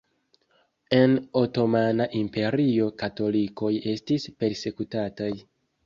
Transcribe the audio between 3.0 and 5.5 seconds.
katolikoj estis persekutataj.